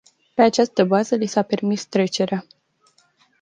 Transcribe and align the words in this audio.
Pe 0.33 0.41
această 0.41 0.83
bază 0.85 1.15
li 1.15 1.25
s-a 1.25 1.41
permis 1.41 1.85
trecerea. 1.85 2.45